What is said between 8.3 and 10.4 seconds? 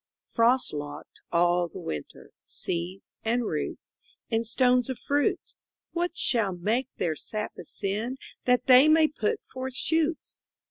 That they may put forth shoots?